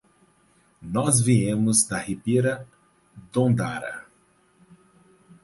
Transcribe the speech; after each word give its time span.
Nós 0.81 1.21
viemos 1.21 1.83
da 1.83 1.99
Ribera 1.99 2.67
d'Ondara. 3.31 4.03